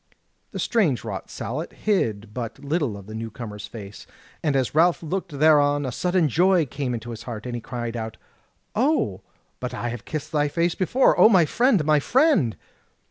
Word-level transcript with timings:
The 0.49 0.57
strange 0.57 1.03
wrought 1.03 1.29
sallet 1.29 1.73
hid 1.73 2.33
but 2.33 2.57
little 2.65 2.97
of 2.97 3.05
the 3.05 3.13
new 3.13 3.29
comer's 3.29 3.67
face, 3.67 4.07
and 4.41 4.55
as 4.55 4.73
Ralph 4.73 5.03
looked 5.03 5.37
thereon 5.37 5.85
a 5.85 5.91
sudden 5.91 6.27
joy 6.27 6.65
came 6.65 6.95
into 6.95 7.11
his 7.11 7.21
heart, 7.21 7.45
and 7.45 7.53
he 7.53 7.61
cried 7.61 7.95
out: 7.95 8.17
"O, 8.73 9.21
but 9.59 9.75
I 9.75 9.89
have 9.89 10.03
kissed 10.05 10.31
thy 10.31 10.47
face 10.47 10.73
before! 10.73 11.15
O, 11.19 11.29
my 11.29 11.45
friend, 11.45 11.85
my 11.85 11.99
friend!" 11.99 12.57